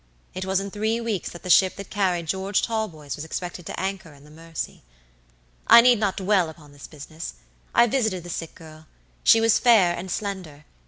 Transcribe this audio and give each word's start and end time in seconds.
"It 0.33 0.45
was 0.45 0.59
in 0.59 0.71
three 0.71 0.99
weeks 0.99 1.29
that 1.29 1.43
the 1.43 1.49
ship 1.51 1.75
that 1.75 1.91
carried 1.91 2.25
George 2.25 2.63
Talboys 2.63 3.15
was 3.15 3.23
expected 3.23 3.67
to 3.67 3.79
anchor 3.79 4.13
in 4.13 4.23
the 4.23 4.31
Mersey. 4.31 4.81
"I 5.67 5.81
need 5.81 5.99
not 5.99 6.17
dwell 6.17 6.49
upon 6.49 6.71
this 6.71 6.87
business. 6.87 7.35
I 7.75 7.85
visited 7.85 8.23
the 8.23 8.31
sick 8.31 8.55
girl. 8.55 8.87
She 9.23 9.39
was 9.39 9.59
fair 9.59 9.93
and 9.95 10.09
slender. 10.09 10.65